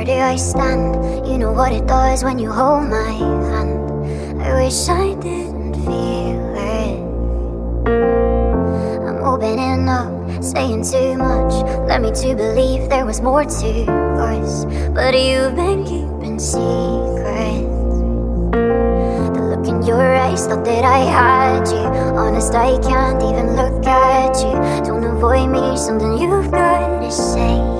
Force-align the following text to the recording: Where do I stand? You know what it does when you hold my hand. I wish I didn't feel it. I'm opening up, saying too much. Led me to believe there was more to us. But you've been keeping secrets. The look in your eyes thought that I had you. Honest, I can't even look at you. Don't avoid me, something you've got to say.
Where 0.00 0.06
do 0.06 0.12
I 0.18 0.36
stand? 0.36 1.28
You 1.28 1.36
know 1.36 1.52
what 1.52 1.72
it 1.72 1.86
does 1.86 2.24
when 2.24 2.38
you 2.38 2.50
hold 2.50 2.88
my 2.88 3.10
hand. 3.10 4.40
I 4.40 4.64
wish 4.64 4.88
I 4.88 5.12
didn't 5.12 5.74
feel 5.74 6.54
it. 6.56 7.04
I'm 9.06 9.22
opening 9.22 9.86
up, 9.90 10.42
saying 10.42 10.84
too 10.84 11.18
much. 11.18 11.52
Led 11.86 12.00
me 12.00 12.12
to 12.12 12.34
believe 12.34 12.88
there 12.88 13.04
was 13.04 13.20
more 13.20 13.44
to 13.44 13.92
us. 14.16 14.64
But 14.94 15.12
you've 15.12 15.54
been 15.54 15.84
keeping 15.84 16.38
secrets. 16.38 17.68
The 19.36 19.54
look 19.54 19.68
in 19.68 19.82
your 19.82 20.16
eyes 20.16 20.46
thought 20.46 20.64
that 20.64 20.82
I 20.82 21.00
had 21.00 21.68
you. 21.68 21.84
Honest, 22.16 22.54
I 22.54 22.78
can't 22.78 23.22
even 23.22 23.54
look 23.54 23.84
at 23.84 24.34
you. 24.40 24.82
Don't 24.82 25.04
avoid 25.04 25.50
me, 25.50 25.76
something 25.76 26.16
you've 26.16 26.50
got 26.50 27.02
to 27.02 27.12
say. 27.12 27.79